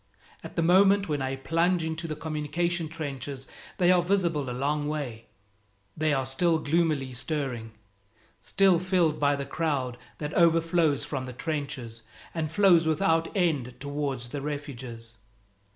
[0.43, 3.45] At the moment when I plunge into the communication trenches
[3.77, 5.27] they are visible a long way;
[5.95, 7.73] they are still gloomily stirring,
[8.39, 12.01] still filled by the crowd that overflows from the trenches
[12.33, 15.17] and flows without end towards the refuges.